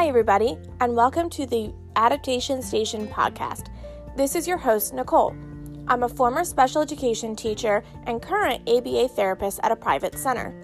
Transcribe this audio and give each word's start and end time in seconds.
Hi, 0.00 0.08
everybody, 0.08 0.56
and 0.80 0.96
welcome 0.96 1.28
to 1.28 1.44
the 1.44 1.74
Adaptation 1.94 2.62
Station 2.62 3.06
podcast. 3.06 3.66
This 4.16 4.34
is 4.34 4.48
your 4.48 4.56
host, 4.56 4.94
Nicole. 4.94 5.36
I'm 5.88 6.04
a 6.04 6.08
former 6.08 6.42
special 6.42 6.80
education 6.80 7.36
teacher 7.36 7.84
and 8.06 8.22
current 8.22 8.66
ABA 8.66 9.08
therapist 9.08 9.60
at 9.62 9.72
a 9.72 9.76
private 9.76 10.18
center. 10.18 10.54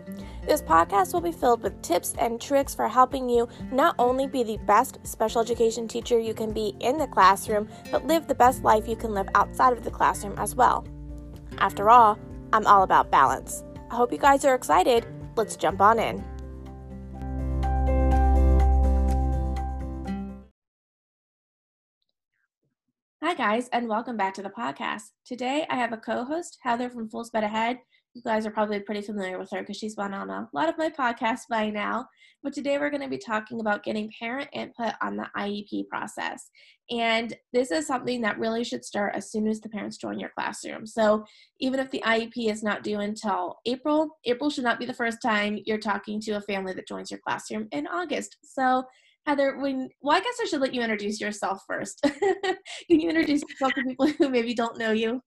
This 0.46 0.62
podcast 0.62 1.12
will 1.12 1.20
be 1.20 1.32
filled 1.32 1.62
with 1.62 1.82
tips 1.82 2.14
and 2.18 2.40
tricks 2.40 2.74
for 2.74 2.88
helping 2.88 3.28
you 3.28 3.46
not 3.70 3.94
only 3.98 4.26
be 4.26 4.42
the 4.42 4.56
best 4.66 5.06
special 5.06 5.42
education 5.42 5.86
teacher 5.86 6.18
you 6.18 6.32
can 6.32 6.54
be 6.54 6.74
in 6.80 6.96
the 6.96 7.06
classroom, 7.06 7.68
but 7.92 8.06
live 8.06 8.28
the 8.28 8.34
best 8.34 8.64
life 8.64 8.88
you 8.88 8.96
can 8.96 9.12
live 9.12 9.28
outside 9.34 9.74
of 9.74 9.84
the 9.84 9.90
classroom 9.90 10.34
as 10.38 10.54
well. 10.54 10.86
After 11.58 11.90
all, 11.90 12.18
I'm 12.54 12.66
all 12.66 12.84
about 12.84 13.10
balance. 13.10 13.64
I 13.90 13.96
hope 13.96 14.12
you 14.12 14.18
guys 14.18 14.46
are 14.46 14.54
excited. 14.54 15.04
Let's 15.36 15.56
jump 15.56 15.82
on 15.82 15.98
in. 15.98 16.24
Guys, 23.48 23.68
and 23.72 23.86
welcome 23.88 24.16
back 24.16 24.34
to 24.34 24.42
the 24.42 24.50
podcast. 24.50 25.02
Today 25.24 25.64
I 25.70 25.76
have 25.76 25.92
a 25.92 25.98
co 25.98 26.24
host, 26.24 26.58
Heather 26.62 26.90
from 26.90 27.08
Full 27.08 27.24
Sped 27.24 27.44
Ahead. 27.44 27.78
You 28.12 28.22
guys 28.22 28.44
are 28.44 28.50
probably 28.50 28.80
pretty 28.80 29.02
familiar 29.02 29.38
with 29.38 29.50
her 29.52 29.60
because 29.60 29.76
she's 29.76 29.94
been 29.94 30.12
on 30.12 30.30
a 30.30 30.48
lot 30.52 30.68
of 30.68 30.76
my 30.76 30.90
podcasts 30.90 31.42
by 31.48 31.70
now. 31.70 32.08
But 32.42 32.54
today 32.54 32.76
we're 32.76 32.90
going 32.90 33.04
to 33.04 33.08
be 33.08 33.18
talking 33.18 33.60
about 33.60 33.84
getting 33.84 34.10
parent 34.18 34.48
input 34.52 34.94
on 35.00 35.16
the 35.16 35.28
IEP 35.36 35.86
process. 35.86 36.50
And 36.90 37.36
this 37.52 37.70
is 37.70 37.86
something 37.86 38.20
that 38.22 38.40
really 38.40 38.64
should 38.64 38.84
start 38.84 39.14
as 39.14 39.30
soon 39.30 39.46
as 39.46 39.60
the 39.60 39.68
parents 39.68 39.96
join 39.96 40.18
your 40.18 40.32
classroom. 40.36 40.84
So 40.84 41.24
even 41.60 41.78
if 41.78 41.88
the 41.92 42.02
IEP 42.04 42.50
is 42.50 42.64
not 42.64 42.82
due 42.82 42.98
until 42.98 43.58
April, 43.64 44.18
April 44.24 44.50
should 44.50 44.64
not 44.64 44.80
be 44.80 44.86
the 44.86 44.92
first 44.92 45.18
time 45.22 45.60
you're 45.66 45.78
talking 45.78 46.20
to 46.22 46.32
a 46.32 46.40
family 46.40 46.72
that 46.72 46.88
joins 46.88 47.12
your 47.12 47.20
classroom 47.20 47.68
in 47.70 47.86
August. 47.86 48.38
So 48.42 48.82
Heather, 49.26 49.58
when 49.58 49.88
well, 50.00 50.16
I 50.16 50.20
guess 50.20 50.38
I 50.40 50.44
should 50.44 50.60
let 50.60 50.72
you 50.72 50.82
introduce 50.82 51.20
yourself 51.20 51.62
first. 51.66 52.00
Can 52.88 53.00
you 53.00 53.08
introduce 53.08 53.42
yourself 53.42 53.72
to 53.74 53.82
people 53.82 54.06
who 54.06 54.28
maybe 54.28 54.54
don't 54.54 54.78
know 54.78 54.92
you? 54.92 55.20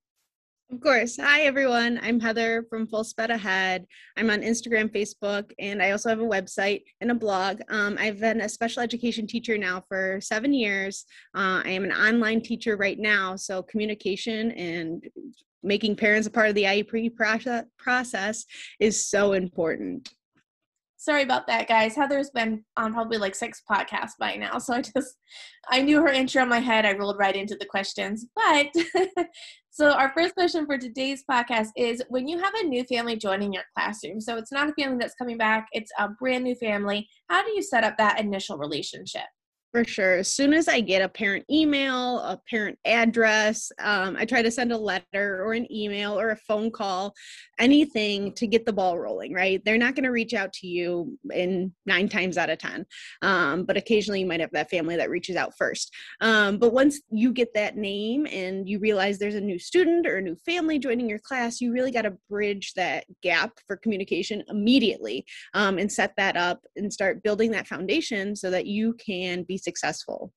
Of 0.72 0.80
course. 0.80 1.17
Hi, 1.17 1.42
everyone. 1.42 2.00
I'm 2.02 2.20
Heather 2.20 2.64
from 2.70 2.88
Full 2.88 3.03
Sped 3.03 3.30
Ahead. 3.30 3.86
I'm 4.16 4.30
on 4.30 4.42
Instagram, 4.42 4.89
Facebook, 4.89 5.52
and 5.59 5.81
I 5.81 5.92
also 5.92 6.08
have 6.08 6.22
a 6.22 6.23
website 6.23 6.83
and 7.02 7.11
a 7.11 7.16
blog. 7.16 7.59
Um, 7.70 7.97
I've 8.00 8.20
been 8.20 8.39
a 8.39 8.47
special 8.47 8.81
education 8.83 9.27
teacher 9.27 9.58
now 9.58 9.83
for 9.89 10.20
seven 10.22 10.53
years. 10.53 11.05
Uh, 11.36 11.64
I 11.66 11.72
am 11.72 11.83
an 11.83 11.92
online 11.92 12.42
teacher 12.42 12.77
right 12.77 13.00
now, 13.00 13.36
so 13.36 13.64
communication 13.64 14.52
and 14.52 15.03
making 15.61 15.97
parents 15.97 16.27
a 16.27 16.31
part 16.31 16.47
of 16.47 16.55
the 16.55 16.64
IEP 16.64 17.16
process 17.77 18.45
is 18.80 19.05
so 19.05 19.33
important 19.33 20.14
sorry 21.00 21.23
about 21.23 21.47
that 21.47 21.67
guys. 21.67 21.95
Heather's 21.95 22.30
been 22.30 22.64
on 22.78 22.94
probably 22.94 23.17
like 23.17 23.33
six 23.33 23.64
podcasts 23.69 24.17
by 24.19 24.36
now 24.36 24.59
so 24.59 24.73
i 24.73 24.81
just 24.81 25.16
i 25.69 25.81
knew 25.81 26.02
her 26.02 26.09
intro 26.09 26.44
in 26.44 26.50
my 26.50 26.59
head. 26.59 26.86
I 26.86 26.94
rolled 26.94 27.17
right 27.17 27.36
into 27.36 27.55
the 27.55 27.66
questions 27.66 28.28
but 28.36 28.67
so 29.72 29.92
our 29.92 30.11
first 30.16 30.36
question 30.36 30.66
for 30.66 30.77
today's 30.77 31.23
podcast 31.30 31.70
is 31.77 32.03
when 32.09 32.27
you 32.27 32.38
have 32.38 32.53
a 32.55 32.66
new 32.66 32.83
family 32.83 33.16
joining 33.16 33.53
your 33.53 33.64
classroom 33.75 34.20
so 34.20 34.38
it's 34.38 34.52
not 34.52 34.70
a 34.70 34.73
family 34.73 34.97
that's 35.00 35.16
coming 35.16 35.38
back 35.38 35.67
it's 35.72 35.92
a 35.97 36.09
brand 36.20 36.44
new 36.44 36.55
family 36.55 37.08
how 37.30 37.44
do 37.44 37.52
you 37.52 37.61
set 37.61 37.83
up 37.83 37.97
that 37.97 38.20
initial 38.20 38.58
relationship 38.58 39.23
for 39.72 39.84
sure. 39.84 40.17
As 40.17 40.34
soon 40.34 40.53
as 40.53 40.67
I 40.67 40.80
get 40.80 41.03
a 41.03 41.09
parent 41.09 41.45
email, 41.50 42.20
a 42.20 42.39
parent 42.50 42.80
address, 42.86 43.72
um, 43.80 44.16
I 44.17 44.26
try 44.26 44.42
to 44.42 44.50
send 44.50 44.72
a 44.72 44.78
letter 44.78 45.44
or 45.44 45.53
an 45.53 45.72
email 45.72 46.20
or 46.20 46.31
a 46.31 46.36
phone 46.36 46.72
call, 46.72 47.14
anything 47.59 48.34
to 48.34 48.48
get 48.48 48.66
the 48.66 48.73
ball 48.73 48.98
rolling, 48.98 49.34
right? 49.34 49.61
They're 49.64 49.78
not 49.78 49.94
going 49.94 50.06
to 50.06 50.11
reach 50.11 50.34
out 50.34 50.53
to 50.53 50.67
you 50.67 51.17
in 51.31 51.72
nine 51.86 52.09
times 52.09 52.38
out 52.38 52.50
of 52.50 52.58
10. 52.58 52.86
Um, 53.22 53.66
but 53.66 53.78
occasionally 53.78 54.22
you 54.22 54.26
might 54.26 54.39
have 54.39 54.52
that 54.53 54.72
family 54.72 54.95
that 54.95 55.09
reaches 55.09 55.36
out 55.36 55.53
first. 55.56 55.94
Um, 56.22 56.58
but 56.58 56.73
once 56.73 57.02
you 57.11 57.31
get 57.31 57.54
that 57.54 57.78
name 57.78 58.26
and 58.26 58.67
you 58.67 58.80
realize 58.80 59.20
there's 59.20 59.36
a 59.36 59.42
new 59.42 59.60
student 59.60 60.08
or 60.08 60.17
a 60.17 60.21
new 60.21 60.36
family 60.45 60.80
joining 60.80 61.08
your 61.08 61.20
class, 61.20 61.61
you 61.61 61.71
really 61.71 61.92
got 61.92 62.04
to 62.04 62.17
bridge 62.27 62.73
that 62.73 63.05
gap 63.21 63.52
for 63.67 63.77
communication 63.77 64.44
immediately 64.49 65.26
um, 65.54 65.77
and 65.77 65.92
set 65.92 66.14
that 66.17 66.36
up 66.36 66.61
and 66.76 66.92
start 66.92 67.21
building 67.21 67.52
that 67.52 67.67
foundation 67.67 68.36
so 68.36 68.49
that 68.49 68.65
you 68.65 68.94
can 68.94 69.44
be 69.44 69.58
successful 69.59 70.33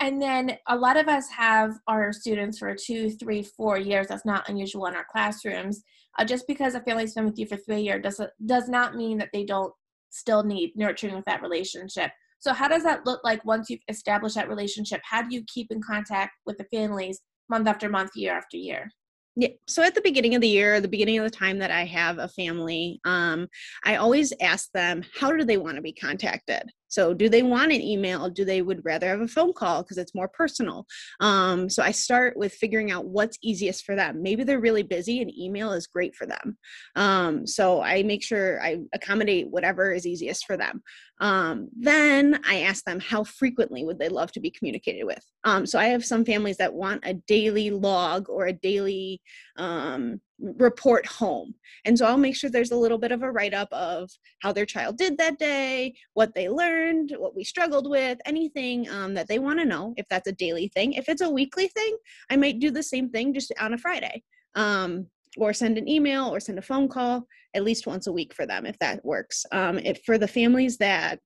and 0.00 0.20
then 0.20 0.58
a 0.68 0.76
lot 0.76 0.96
of 0.96 1.08
us 1.08 1.28
have 1.30 1.78
our 1.88 2.12
students 2.12 2.58
for 2.58 2.74
two 2.74 3.10
three 3.10 3.42
four 3.42 3.78
years 3.78 4.08
that's 4.08 4.26
not 4.26 4.48
unusual 4.48 4.86
in 4.86 4.94
our 4.94 5.06
classrooms 5.10 5.82
uh, 6.18 6.24
just 6.24 6.46
because 6.46 6.74
a 6.74 6.80
family's 6.80 7.14
been 7.14 7.24
with 7.24 7.38
you 7.38 7.46
for 7.46 7.56
three 7.56 7.82
years 7.82 8.02
does, 8.02 8.20
does 8.44 8.68
not 8.68 8.96
mean 8.96 9.18
that 9.18 9.30
they 9.32 9.44
don't 9.44 9.72
still 10.10 10.42
need 10.42 10.72
nurturing 10.76 11.14
with 11.14 11.24
that 11.24 11.42
relationship 11.42 12.10
so 12.38 12.52
how 12.52 12.68
does 12.68 12.82
that 12.82 13.04
look 13.06 13.20
like 13.24 13.44
once 13.44 13.70
you've 13.70 13.80
established 13.88 14.34
that 14.34 14.48
relationship 14.48 15.00
how 15.04 15.22
do 15.22 15.34
you 15.34 15.42
keep 15.52 15.70
in 15.70 15.80
contact 15.82 16.32
with 16.46 16.56
the 16.58 16.66
families 16.72 17.20
month 17.48 17.66
after 17.66 17.88
month 17.88 18.10
year 18.14 18.32
after 18.32 18.56
year 18.56 18.90
yeah. 19.38 19.48
So 19.68 19.82
at 19.82 19.94
the 19.94 20.00
beginning 20.00 20.34
of 20.34 20.40
the 20.40 20.48
year, 20.48 20.80
the 20.80 20.88
beginning 20.88 21.18
of 21.18 21.24
the 21.24 21.36
time 21.36 21.58
that 21.58 21.70
I 21.70 21.84
have 21.84 22.16
a 22.16 22.28
family, 22.28 23.00
um, 23.04 23.48
I 23.84 23.96
always 23.96 24.32
ask 24.40 24.72
them, 24.72 25.04
how 25.14 25.30
do 25.30 25.44
they 25.44 25.58
want 25.58 25.76
to 25.76 25.82
be 25.82 25.92
contacted? 25.92 26.62
So, 26.88 27.14
do 27.14 27.28
they 27.28 27.42
want 27.42 27.72
an 27.72 27.80
email? 27.80 28.28
Do 28.28 28.44
they 28.44 28.62
would 28.62 28.84
rather 28.84 29.08
have 29.08 29.20
a 29.20 29.28
phone 29.28 29.52
call 29.52 29.82
because 29.82 29.98
it's 29.98 30.14
more 30.14 30.28
personal? 30.28 30.86
Um, 31.20 31.68
so, 31.68 31.82
I 31.82 31.90
start 31.90 32.36
with 32.36 32.52
figuring 32.52 32.90
out 32.90 33.06
what's 33.06 33.38
easiest 33.42 33.84
for 33.84 33.94
them. 33.94 34.22
Maybe 34.22 34.44
they're 34.44 34.60
really 34.60 34.82
busy 34.82 35.20
and 35.20 35.36
email 35.36 35.72
is 35.72 35.86
great 35.86 36.14
for 36.14 36.26
them. 36.26 36.58
Um, 36.94 37.46
so, 37.46 37.82
I 37.82 38.02
make 38.02 38.22
sure 38.22 38.62
I 38.62 38.78
accommodate 38.94 39.48
whatever 39.50 39.92
is 39.92 40.06
easiest 40.06 40.46
for 40.46 40.56
them. 40.56 40.82
Um, 41.20 41.68
then 41.76 42.40
I 42.46 42.60
ask 42.60 42.84
them 42.84 43.00
how 43.00 43.24
frequently 43.24 43.84
would 43.84 43.98
they 43.98 44.08
love 44.08 44.32
to 44.32 44.40
be 44.40 44.50
communicated 44.50 45.04
with. 45.04 45.24
Um, 45.44 45.66
so, 45.66 45.78
I 45.78 45.86
have 45.86 46.04
some 46.04 46.24
families 46.24 46.58
that 46.58 46.74
want 46.74 47.04
a 47.04 47.14
daily 47.14 47.70
log 47.70 48.28
or 48.28 48.46
a 48.46 48.52
daily 48.52 49.20
um, 49.56 50.20
report 50.38 51.06
home. 51.06 51.54
And 51.84 51.98
so 51.98 52.06
I'll 52.06 52.18
make 52.18 52.36
sure 52.36 52.50
there's 52.50 52.70
a 52.72 52.76
little 52.76 52.98
bit 52.98 53.12
of 53.12 53.22
a 53.22 53.30
write 53.30 53.54
up 53.54 53.72
of 53.72 54.10
how 54.42 54.52
their 54.52 54.66
child 54.66 54.98
did 54.98 55.16
that 55.18 55.38
day, 55.38 55.94
what 56.14 56.34
they 56.34 56.48
learned, 56.48 57.14
what 57.18 57.34
we 57.34 57.44
struggled 57.44 57.88
with, 57.88 58.18
anything 58.26 58.88
um, 58.90 59.14
that 59.14 59.28
they 59.28 59.38
want 59.38 59.58
to 59.60 59.64
know 59.64 59.94
if 59.96 60.06
that's 60.08 60.28
a 60.28 60.32
daily 60.32 60.68
thing. 60.68 60.92
If 60.92 61.08
it's 61.08 61.22
a 61.22 61.30
weekly 61.30 61.68
thing, 61.68 61.96
I 62.30 62.36
might 62.36 62.60
do 62.60 62.70
the 62.70 62.82
same 62.82 63.08
thing 63.08 63.32
just 63.32 63.52
on 63.60 63.74
a 63.74 63.78
Friday. 63.78 64.22
Um, 64.54 65.06
or 65.38 65.52
send 65.52 65.76
an 65.76 65.86
email 65.88 66.34
or 66.34 66.40
send 66.40 66.58
a 66.58 66.62
phone 66.62 66.88
call 66.88 67.26
at 67.54 67.62
least 67.62 67.86
once 67.86 68.06
a 68.06 68.12
week 68.12 68.32
for 68.32 68.46
them 68.46 68.64
if 68.66 68.78
that 68.78 69.04
works. 69.04 69.44
Um, 69.52 69.78
if 69.78 70.02
for 70.04 70.18
the 70.18 70.28
families 70.28 70.78
that 70.78 71.20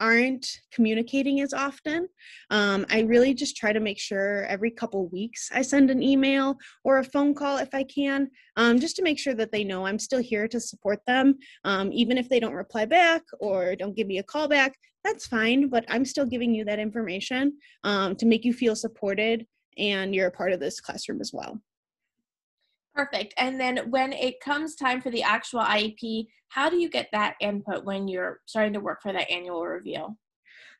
aren't 0.00 0.46
communicating 0.72 1.40
as 1.40 1.52
often 1.52 2.08
um, 2.50 2.86
i 2.90 3.00
really 3.00 3.34
just 3.34 3.56
try 3.56 3.72
to 3.72 3.80
make 3.80 3.98
sure 3.98 4.44
every 4.44 4.70
couple 4.70 5.08
weeks 5.08 5.48
i 5.52 5.62
send 5.62 5.90
an 5.90 6.02
email 6.02 6.56
or 6.84 6.98
a 6.98 7.04
phone 7.04 7.34
call 7.34 7.58
if 7.58 7.74
i 7.74 7.82
can 7.84 8.28
um, 8.56 8.78
just 8.78 8.96
to 8.96 9.02
make 9.02 9.18
sure 9.18 9.34
that 9.34 9.52
they 9.52 9.64
know 9.64 9.86
i'm 9.86 9.98
still 9.98 10.20
here 10.20 10.46
to 10.48 10.60
support 10.60 11.00
them 11.06 11.36
um, 11.64 11.92
even 11.92 12.16
if 12.18 12.28
they 12.28 12.40
don't 12.40 12.54
reply 12.54 12.84
back 12.84 13.22
or 13.40 13.74
don't 13.76 13.96
give 13.96 14.06
me 14.06 14.18
a 14.18 14.22
call 14.22 14.48
back 14.48 14.74
that's 15.04 15.26
fine 15.26 15.68
but 15.68 15.84
i'm 15.88 16.04
still 16.04 16.26
giving 16.26 16.54
you 16.54 16.64
that 16.64 16.78
information 16.78 17.52
um, 17.84 18.14
to 18.16 18.26
make 18.26 18.44
you 18.44 18.52
feel 18.52 18.76
supported 18.76 19.46
and 19.76 20.14
you're 20.14 20.28
a 20.28 20.32
part 20.32 20.52
of 20.52 20.60
this 20.60 20.80
classroom 20.80 21.20
as 21.20 21.32
well 21.32 21.60
Perfect. 22.98 23.32
And 23.38 23.60
then 23.60 23.90
when 23.90 24.12
it 24.12 24.40
comes 24.40 24.74
time 24.74 25.00
for 25.00 25.10
the 25.10 25.22
actual 25.22 25.60
IEP, 25.60 26.26
how 26.48 26.68
do 26.68 26.78
you 26.78 26.90
get 26.90 27.06
that 27.12 27.36
input 27.40 27.84
when 27.84 28.08
you're 28.08 28.40
starting 28.44 28.72
to 28.72 28.80
work 28.80 29.02
for 29.02 29.12
that 29.12 29.30
annual 29.30 29.64
review? 29.64 30.16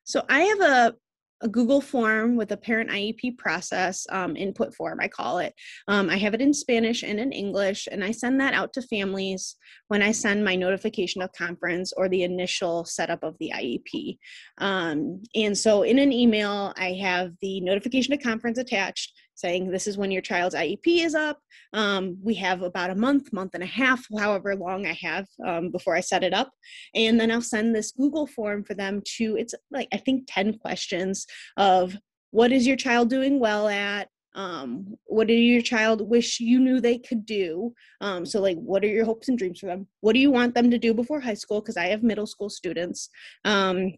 So 0.02 0.24
I 0.28 0.40
have 0.40 0.60
a 0.60 0.94
a 1.40 1.48
Google 1.48 1.80
form 1.80 2.36
with 2.36 2.50
a 2.50 2.56
parent 2.56 2.90
IEP 2.90 3.38
process 3.38 4.04
um, 4.10 4.36
input 4.36 4.74
form, 4.74 4.98
I 5.00 5.06
call 5.06 5.38
it. 5.38 5.54
Um, 5.86 6.10
I 6.10 6.16
have 6.16 6.34
it 6.34 6.40
in 6.40 6.52
Spanish 6.52 7.04
and 7.04 7.20
in 7.20 7.30
English, 7.32 7.86
and 7.90 8.02
I 8.02 8.10
send 8.10 8.40
that 8.40 8.54
out 8.54 8.72
to 8.72 8.82
families 8.82 9.54
when 9.86 10.02
I 10.02 10.10
send 10.10 10.44
my 10.44 10.56
notification 10.56 11.22
of 11.22 11.30
conference 11.32 11.92
or 11.96 12.08
the 12.08 12.24
initial 12.24 12.84
setup 12.84 13.22
of 13.22 13.36
the 13.38 13.52
IEP. 13.54 14.18
Um, 14.58 15.22
and 15.36 15.56
so 15.56 15.82
in 15.82 16.00
an 16.00 16.12
email, 16.12 16.72
I 16.76 16.94
have 16.94 17.32
the 17.40 17.60
notification 17.60 18.14
of 18.14 18.20
conference 18.20 18.58
attached 18.58 19.12
saying 19.38 19.70
this 19.70 19.86
is 19.86 19.96
when 19.96 20.10
your 20.10 20.20
child's 20.20 20.54
IEP 20.54 21.04
is 21.04 21.14
up. 21.14 21.38
Um, 21.72 22.18
we 22.22 22.34
have 22.34 22.62
about 22.62 22.90
a 22.90 22.96
month, 22.96 23.32
month 23.32 23.54
and 23.54 23.62
a 23.62 23.66
half, 23.66 24.04
however 24.18 24.56
long 24.56 24.84
I 24.84 24.94
have 25.00 25.26
um, 25.46 25.70
before 25.70 25.94
I 25.94 26.00
set 26.00 26.24
it 26.24 26.34
up. 26.34 26.50
And 26.94 27.20
then 27.20 27.30
I'll 27.30 27.40
send 27.40 27.72
this 27.72 27.92
Google 27.92 28.26
form 28.26 28.64
for 28.64 28.74
them 28.74 29.00
to, 29.16 29.36
it's 29.36 29.54
like, 29.70 29.88
I 29.92 29.98
think 29.98 30.24
10 30.26 30.58
questions 30.58 31.24
of 31.56 31.96
what 32.30 32.50
is 32.50 32.66
your 32.66 32.76
child 32.76 33.10
doing 33.10 33.38
well 33.38 33.68
at? 33.68 34.08
Um, 34.34 34.96
what 35.04 35.28
do 35.28 35.34
your 35.34 35.62
child 35.62 36.08
wish 36.08 36.40
you 36.40 36.58
knew 36.58 36.80
they 36.80 36.98
could 36.98 37.24
do? 37.24 37.72
Um, 38.00 38.26
so, 38.26 38.40
like, 38.40 38.58
what 38.58 38.84
are 38.84 38.88
your 38.88 39.04
hopes 39.04 39.28
and 39.28 39.38
dreams 39.38 39.60
for 39.60 39.66
them? 39.66 39.86
What 40.00 40.12
do 40.12 40.18
you 40.18 40.30
want 40.30 40.54
them 40.54 40.70
to 40.70 40.78
do 40.78 40.94
before 40.94 41.20
high 41.20 41.34
school? 41.34 41.60
Because 41.60 41.76
I 41.76 41.86
have 41.86 42.02
middle 42.02 42.26
school 42.26 42.50
students. 42.50 43.08
Um, 43.44 43.94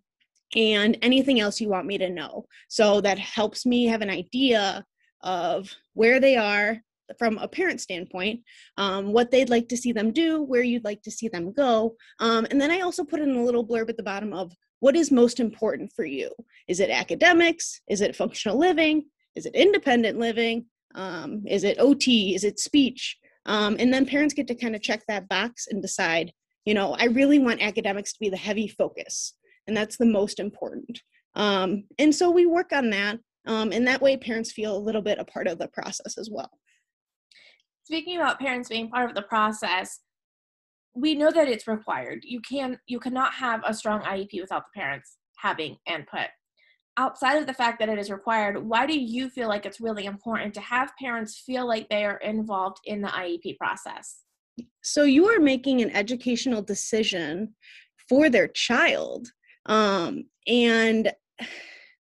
and 0.57 0.99
anything 1.03 1.41
else 1.41 1.61
you 1.61 1.69
want 1.69 1.87
me 1.87 1.99
to 1.99 2.11
know. 2.11 2.47
So 2.69 3.01
that 3.03 3.19
helps 3.19 3.65
me 3.65 3.87
have 3.87 4.03
an 4.03 4.11
idea 4.11 4.85
of 5.23 5.71
where 5.95 6.21
they 6.21 6.37
are 6.37 6.79
from 7.19 7.39
a 7.39 7.49
parent 7.49 7.81
standpoint, 7.81 8.41
um, 8.77 9.13
what 9.13 9.31
they'd 9.31 9.51
like 9.51 9.69
to 9.69 9.77
see 9.77 9.93
them 9.93 10.13
do, 10.13 10.43
where 10.43 10.63
you'd 10.63 10.85
like 10.85 11.03
to 11.03 11.11
see 11.11 11.29
them 11.29 11.53
go. 11.53 11.97
Um, 12.21 12.47
and 12.51 12.61
then 12.61 12.71
I 12.71 12.81
also 12.81 13.05
put 13.05 13.21
in 13.21 13.35
a 13.35 13.43
little 13.43 13.67
blurb 13.67 13.89
at 13.89 13.97
the 13.97 14.03
bottom 14.03 14.33
of 14.33 14.53
what 14.81 14.97
is 14.97 15.11
most 15.11 15.41
important 15.41 15.93
for 15.95 16.05
you? 16.05 16.31
Is 16.67 16.81
it 16.81 16.91
academics? 16.91 17.81
Is 17.89 18.01
it 18.01 18.17
functional 18.17 18.59
living? 18.59 19.05
Is 19.37 19.47
it 19.47 19.55
independent 19.55 20.19
living? 20.19 20.67
Um, 20.95 21.45
is 21.47 21.65
it 21.65 21.79
OT? 21.79 22.35
Is 22.35 22.45
it 22.45 22.59
speech? 22.59 23.17
Um, 23.47 23.77
and 23.79 23.93
then 23.93 24.07
parents 24.07 24.35
get 24.35 24.47
to 24.49 24.55
kind 24.55 24.75
of 24.75 24.83
check 24.83 25.03
that 25.07 25.29
box 25.29 25.67
and 25.71 25.81
decide, 25.81 26.33
you 26.65 26.75
know, 26.75 26.95
I 26.99 27.07
really 27.07 27.39
want 27.39 27.63
academics 27.63 28.13
to 28.13 28.21
be 28.21 28.29
the 28.29 28.37
heavy 28.37 28.69
focus, 28.69 29.35
and 29.67 29.77
that's 29.77 29.97
the 29.97 30.07
most 30.07 30.41
important. 30.41 31.01
Um, 31.35 31.85
and 31.99 32.15
so 32.15 32.31
we 32.31 32.47
work 32.47 32.73
on 32.73 32.91
that, 32.91 33.19
um, 33.47 33.73
and 33.73 33.87
that 33.87 34.03
way 34.03 34.17
parents 34.17 34.53
feel 34.53 34.77
a 34.77 34.79
little 34.79 35.03
bit 35.03 35.19
a 35.19 35.25
part 35.25 35.47
of 35.47 35.59
the 35.59 35.69
process 35.69 36.19
as 36.19 36.29
well. 36.31 36.51
Speaking 37.85 38.17
about 38.17 38.39
parents 38.39 38.69
being 38.69 38.89
part 38.89 39.09
of 39.09 39.17
the 39.17 39.23
process, 39.23 40.01
we 40.95 41.15
know 41.15 41.31
that 41.31 41.49
it's 41.49 41.67
required. 41.67 42.21
You 42.23 42.41
can 42.41 42.79
you 42.87 42.99
cannot 43.01 43.33
have 43.35 43.63
a 43.65 43.75
strong 43.75 44.01
IEP 44.03 44.41
without 44.41 44.65
the 44.73 44.81
parents 44.81 45.17
having 45.39 45.77
input. 45.87 46.29
Outside 46.97 47.37
of 47.37 47.47
the 47.47 47.55
fact 47.55 47.79
that 47.79 47.89
it 47.89 47.99
is 47.99 48.11
required, 48.11 48.59
why 48.59 48.85
do 48.85 48.99
you 48.99 49.31
feel 49.31 49.49
like 49.49 49.65
it's 49.65 49.81
really 49.81 50.05
important 50.05 50.53
to 50.55 50.61
have 50.61 50.93
parents 51.01 51.43
feel 51.47 51.67
like 51.67 51.89
they 51.89 52.05
are 52.05 52.19
involved 52.19 52.79
in 52.85 53.01
the 53.01 53.09
IEP 53.09 53.57
process? 53.57 54.19
So 54.83 55.05
you 55.05 55.27
are 55.29 55.41
making 55.41 55.81
an 55.81 55.91
educational 55.91 56.63
decision 56.63 57.55
for 58.09 58.29
their 58.29 58.49
child. 58.49 59.29
Um, 59.67 60.25
and 60.47 61.13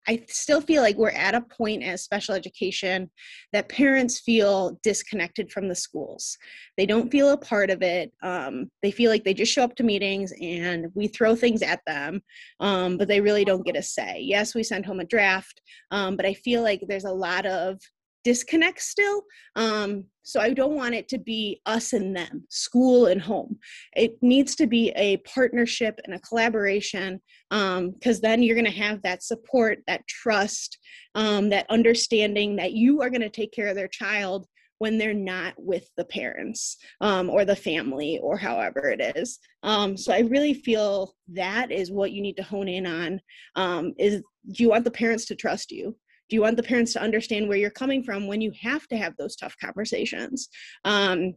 I 0.09 0.23
still 0.27 0.59
feel 0.59 0.81
like 0.81 0.97
we're 0.97 1.11
at 1.11 1.35
a 1.35 1.41
point 1.41 1.83
as 1.83 2.01
special 2.01 2.33
education 2.33 3.11
that 3.53 3.69
parents 3.69 4.19
feel 4.19 4.79
disconnected 4.81 5.51
from 5.51 5.67
the 5.67 5.75
schools. 5.75 6.35
They 6.77 6.87
don't 6.87 7.11
feel 7.11 7.29
a 7.29 7.37
part 7.37 7.69
of 7.69 7.83
it. 7.83 8.11
Um, 8.23 8.71
they 8.81 8.89
feel 8.89 9.11
like 9.11 9.23
they 9.23 9.35
just 9.35 9.53
show 9.53 9.63
up 9.63 9.75
to 9.75 9.83
meetings 9.83 10.33
and 10.41 10.87
we 10.95 11.09
throw 11.09 11.35
things 11.35 11.61
at 11.61 11.81
them, 11.85 12.21
um, 12.59 12.97
but 12.97 13.07
they 13.07 13.21
really 13.21 13.45
don't 13.45 13.63
get 13.63 13.77
a 13.77 13.83
say. 13.83 14.19
Yes, 14.19 14.55
we 14.55 14.63
send 14.63 14.83
home 14.83 14.99
a 14.99 15.05
draft, 15.05 15.61
um, 15.91 16.17
but 16.17 16.25
I 16.25 16.33
feel 16.33 16.63
like 16.63 16.81
there's 16.87 17.05
a 17.05 17.11
lot 17.13 17.45
of 17.45 17.79
disconnect 18.23 18.81
still. 18.81 19.21
Um, 19.55 20.05
so 20.29 20.39
I 20.39 20.53
don't 20.53 20.75
want 20.75 20.93
it 20.93 21.07
to 21.09 21.17
be 21.17 21.59
us 21.65 21.93
and 21.93 22.15
them, 22.15 22.43
school 22.49 23.07
and 23.07 23.19
home. 23.19 23.57
It 23.95 24.17
needs 24.21 24.55
to 24.57 24.67
be 24.67 24.91
a 24.95 25.17
partnership 25.17 25.99
and 26.05 26.13
a 26.13 26.19
collaboration 26.19 27.19
because 27.49 28.15
um, 28.17 28.21
then 28.21 28.43
you're 28.43 28.55
going 28.55 28.65
to 28.65 28.71
have 28.71 29.01
that 29.01 29.23
support, 29.23 29.79
that 29.87 30.07
trust, 30.07 30.77
um, 31.15 31.49
that 31.49 31.65
understanding 31.69 32.55
that 32.57 32.73
you 32.73 33.01
are 33.01 33.09
going 33.09 33.21
to 33.21 33.29
take 33.29 33.51
care 33.51 33.67
of 33.67 33.75
their 33.75 33.87
child 33.87 34.45
when 34.77 34.97
they're 34.97 35.13
not 35.13 35.53
with 35.57 35.89
the 35.97 36.05
parents 36.05 36.77
um, 37.01 37.29
or 37.29 37.43
the 37.43 37.55
family 37.55 38.19
or 38.21 38.37
however 38.37 38.89
it 38.89 39.15
is. 39.15 39.39
Um, 39.63 39.97
so 39.97 40.13
I 40.13 40.19
really 40.19 40.53
feel 40.53 41.15
that 41.33 41.71
is 41.71 41.91
what 41.91 42.11
you 42.11 42.21
need 42.21 42.37
to 42.37 42.43
hone 42.43 42.67
in 42.67 42.85
on. 42.85 43.19
Um, 43.55 43.93
is 43.97 44.21
do 44.51 44.63
you 44.63 44.69
want 44.69 44.85
the 44.85 44.91
parents 44.91 45.25
to 45.25 45.35
trust 45.35 45.71
you? 45.71 45.97
Do 46.29 46.35
you 46.35 46.41
want 46.41 46.57
the 46.57 46.63
parents 46.63 46.93
to 46.93 47.01
understand 47.01 47.47
where 47.47 47.57
you're 47.57 47.71
coming 47.71 48.03
from 48.03 48.27
when 48.27 48.39
you 48.39 48.51
have 48.61 48.87
to 48.87 48.97
have 48.97 49.15
those 49.17 49.35
tough 49.35 49.55
conversations? 49.61 50.49
Um, 50.85 51.33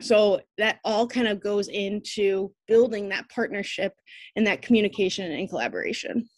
so 0.00 0.40
that 0.58 0.78
all 0.84 1.06
kind 1.06 1.28
of 1.28 1.40
goes 1.40 1.68
into 1.68 2.52
building 2.66 3.08
that 3.10 3.28
partnership 3.28 3.94
and 4.34 4.46
that 4.46 4.62
communication 4.62 5.30
and 5.30 5.48
collaboration. 5.48 6.28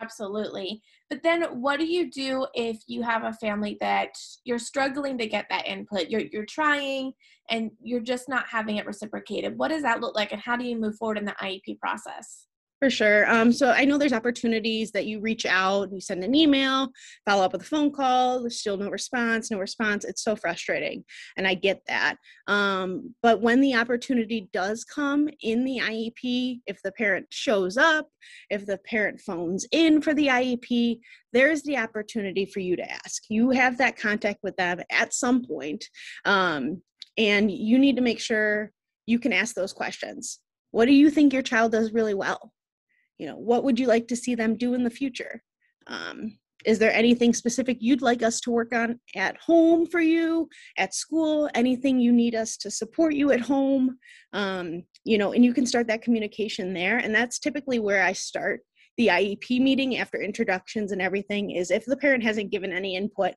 Absolutely. 0.00 0.80
But 1.10 1.22
then 1.22 1.42
what 1.60 1.78
do 1.78 1.86
you 1.86 2.10
do 2.10 2.46
if 2.54 2.78
you 2.86 3.02
have 3.02 3.24
a 3.24 3.32
family 3.34 3.76
that 3.80 4.16
you're 4.44 4.58
struggling 4.58 5.18
to 5.18 5.26
get 5.26 5.46
that 5.50 5.66
input? 5.66 6.08
You're, 6.08 6.22
you're 6.32 6.46
trying 6.46 7.12
and 7.50 7.70
you're 7.82 8.00
just 8.00 8.28
not 8.28 8.46
having 8.48 8.76
it 8.76 8.86
reciprocated. 8.86 9.58
What 9.58 9.68
does 9.68 9.82
that 9.82 10.00
look 10.00 10.14
like 10.14 10.32
and 10.32 10.40
how 10.40 10.56
do 10.56 10.64
you 10.64 10.78
move 10.78 10.96
forward 10.96 11.18
in 11.18 11.24
the 11.24 11.34
iep 11.42 11.78
process 11.80 12.46
for 12.80 12.88
sure. 12.88 13.30
Um, 13.30 13.52
so 13.52 13.70
I 13.70 13.84
know 13.84 13.98
there's 13.98 14.14
opportunities 14.14 14.90
that 14.92 15.04
you 15.04 15.20
reach 15.20 15.44
out, 15.44 15.92
you 15.92 16.00
send 16.00 16.24
an 16.24 16.34
email, 16.34 16.90
follow 17.28 17.44
up 17.44 17.52
with 17.52 17.60
a 17.60 17.66
phone 17.66 17.92
call, 17.92 18.48
still 18.48 18.78
no 18.78 18.88
response, 18.88 19.50
no 19.50 19.58
response. 19.58 20.06
It's 20.06 20.24
so 20.24 20.34
frustrating. 20.34 21.04
And 21.36 21.46
I 21.46 21.54
get 21.54 21.82
that. 21.88 22.16
Um, 22.46 23.14
but 23.22 23.42
when 23.42 23.60
the 23.60 23.74
opportunity 23.74 24.48
does 24.54 24.84
come 24.84 25.28
in 25.42 25.64
the 25.64 25.78
IEP, 25.78 26.60
if 26.66 26.80
the 26.82 26.92
parent 26.92 27.26
shows 27.28 27.76
up, 27.76 28.08
if 28.48 28.64
the 28.64 28.78
parent 28.78 29.20
phones 29.20 29.66
in 29.72 30.00
for 30.00 30.14
the 30.14 30.28
IEP, 30.28 31.00
there's 31.34 31.62
the 31.62 31.76
opportunity 31.76 32.46
for 32.46 32.60
you 32.60 32.76
to 32.76 32.90
ask. 32.90 33.24
You 33.28 33.50
have 33.50 33.76
that 33.76 33.98
contact 33.98 34.38
with 34.42 34.56
them 34.56 34.80
at 34.90 35.12
some 35.12 35.44
point, 35.44 35.84
um, 36.24 36.80
and 37.18 37.50
you 37.50 37.78
need 37.78 37.96
to 37.96 38.02
make 38.02 38.20
sure 38.20 38.72
you 39.06 39.18
can 39.18 39.34
ask 39.34 39.54
those 39.54 39.74
questions. 39.74 40.38
What 40.70 40.86
do 40.86 40.92
you 40.92 41.10
think 41.10 41.32
your 41.32 41.42
child 41.42 41.72
does 41.72 41.92
really 41.92 42.14
well? 42.14 42.52
You 43.20 43.26
know 43.26 43.36
what 43.36 43.64
would 43.64 43.78
you 43.78 43.86
like 43.86 44.08
to 44.08 44.16
see 44.16 44.34
them 44.34 44.56
do 44.56 44.72
in 44.72 44.82
the 44.82 44.90
future? 44.90 45.42
Um, 45.86 46.38
is 46.64 46.78
there 46.78 46.92
anything 46.92 47.34
specific 47.34 47.76
you'd 47.80 48.00
like 48.00 48.22
us 48.22 48.40
to 48.40 48.50
work 48.50 48.74
on 48.74 48.98
at 49.14 49.36
home 49.36 49.86
for 49.86 50.00
you 50.00 50.48
at 50.78 50.94
school? 50.94 51.50
Anything 51.54 52.00
you 52.00 52.12
need 52.12 52.34
us 52.34 52.56
to 52.58 52.70
support 52.70 53.14
you 53.14 53.30
at 53.30 53.40
home? 53.40 53.98
Um, 54.32 54.84
you 55.04 55.18
know 55.18 55.32
and 55.32 55.44
you 55.44 55.52
can 55.52 55.66
start 55.66 55.86
that 55.88 56.00
communication 56.00 56.72
there. 56.72 56.96
And 56.96 57.14
that's 57.14 57.38
typically 57.38 57.78
where 57.78 58.02
i 58.02 58.14
start 58.14 58.60
the 58.96 59.08
iep 59.08 59.60
meeting 59.60 59.98
after 59.98 60.18
introductions 60.22 60.90
and 60.90 61.02
everything 61.02 61.50
is 61.50 61.70
if 61.70 61.84
the 61.84 61.98
parent 61.98 62.22
hasn't 62.22 62.50
given 62.50 62.72
any 62.72 62.96
input 62.96 63.34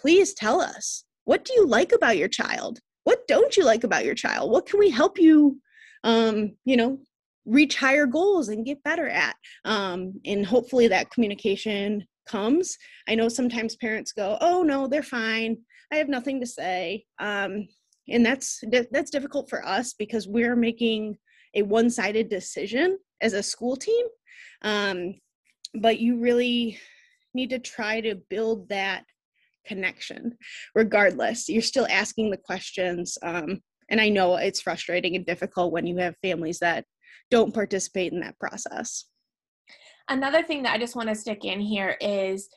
please 0.00 0.32
tell 0.32 0.62
us. 0.62 1.04
What 1.24 1.44
do 1.44 1.52
you 1.54 1.66
like 1.66 1.92
about 1.92 2.16
your 2.16 2.28
child? 2.28 2.78
What 3.04 3.26
don't 3.28 3.56
you 3.56 3.64
like 3.64 3.84
about 3.84 4.04
your 4.04 4.14
child? 4.14 4.50
What 4.50 4.66
can 4.66 4.78
we 4.78 4.88
help 4.88 5.18
you 5.18 5.60
um, 6.04 6.52
you 6.64 6.78
know 6.78 6.98
reach 7.46 7.76
higher 7.76 8.06
goals 8.06 8.48
and 8.48 8.66
get 8.66 8.82
better 8.82 9.08
at 9.08 9.36
um, 9.64 10.14
and 10.24 10.44
hopefully 10.44 10.88
that 10.88 11.10
communication 11.10 12.04
comes. 12.28 12.76
I 13.08 13.14
know 13.14 13.28
sometimes 13.28 13.76
parents 13.76 14.12
go 14.12 14.36
oh 14.40 14.62
no 14.62 14.86
they're 14.88 15.02
fine. 15.02 15.58
I 15.92 15.96
have 15.96 16.08
nothing 16.08 16.40
to 16.40 16.46
say. 16.46 17.04
Um, 17.20 17.68
and 18.08 18.24
that's 18.24 18.62
that's 18.90 19.10
difficult 19.10 19.48
for 19.48 19.66
us 19.66 19.94
because 19.94 20.28
we're 20.28 20.56
making 20.56 21.16
a 21.54 21.62
one-sided 21.62 22.28
decision 22.28 22.98
as 23.20 23.32
a 23.32 23.42
school 23.42 23.76
team. 23.76 24.06
Um, 24.62 25.14
but 25.74 25.98
you 26.00 26.20
really 26.20 26.78
need 27.34 27.50
to 27.50 27.58
try 27.58 28.00
to 28.00 28.16
build 28.28 28.68
that 28.68 29.04
connection 29.66 30.36
regardless. 30.74 31.48
You're 31.48 31.62
still 31.62 31.86
asking 31.90 32.30
the 32.30 32.36
questions 32.36 33.18
um, 33.22 33.60
and 33.88 34.00
i 34.00 34.08
know 34.08 34.36
it's 34.36 34.60
frustrating 34.60 35.16
and 35.16 35.26
difficult 35.26 35.72
when 35.72 35.86
you 35.86 35.96
have 35.96 36.14
families 36.22 36.58
that 36.58 36.84
don't 37.30 37.54
participate 37.54 38.12
in 38.12 38.20
that 38.20 38.38
process. 38.38 39.06
Another 40.08 40.42
thing 40.42 40.62
that 40.62 40.74
I 40.74 40.78
just 40.78 40.96
want 40.96 41.08
to 41.08 41.14
stick 41.14 41.44
in 41.44 41.60
here 41.60 41.96
is 42.00 42.48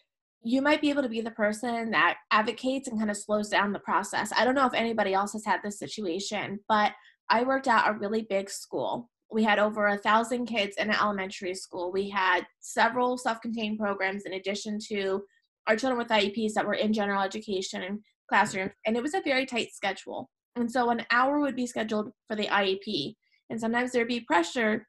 you 0.42 0.62
might 0.62 0.82
be 0.82 0.90
able 0.90 1.02
to 1.02 1.10
be 1.10 1.22
the 1.22 1.32
person 1.32 1.92
that 1.92 2.18
advocates 2.32 2.88
and 2.88 2.98
kind 2.98 3.12
of 3.12 3.18
slows 3.18 3.50
down 3.50 3.74
the 3.74 3.80
process. 3.80 4.32
I 4.36 4.46
don't 4.46 4.56
know 4.56 4.68
if 4.68 4.74
anybody 4.74 5.14
else 5.14 5.34
has 5.34 5.46
had 5.46 5.60
this 5.64 5.80
situation, 5.80 6.60
but 6.70 6.94
I 7.30 7.44
worked 7.44 7.68
at 7.68 7.90
a 7.90 7.98
really 7.98 8.26
big 8.30 8.50
school. 8.50 9.10
We 9.32 9.44
had 9.44 9.60
over 9.60 9.88
a 9.88 9.98
thousand 9.98 10.46
kids 10.46 10.78
in 10.78 10.90
an 10.90 10.96
elementary 10.96 11.54
school. 11.54 11.92
We 11.92 12.10
had 12.10 12.48
several 12.62 13.18
self 13.18 13.42
contained 13.42 13.80
programs 13.80 14.26
in 14.26 14.34
addition 14.34 14.80
to 14.90 15.24
our 15.68 15.76
children 15.76 16.00
with 16.00 16.08
IEPs 16.08 16.54
that 16.54 16.66
were 16.66 16.74
in 16.74 16.94
general 16.94 17.22
education 17.22 18.02
classrooms, 18.28 18.72
and 18.86 18.96
it 18.96 19.04
was 19.04 19.14
a 19.14 19.22
very 19.22 19.46
tight 19.46 19.74
schedule. 19.74 20.30
And 20.56 20.72
so 20.72 20.90
an 20.90 21.06
hour 21.12 21.40
would 21.40 21.56
be 21.56 21.68
scheduled 21.68 22.12
for 22.28 22.36
the 22.36 22.48
IEP. 22.48 23.16
And 23.50 23.60
sometimes 23.60 23.92
there'd 23.92 24.08
be 24.08 24.22
pressure 24.22 24.88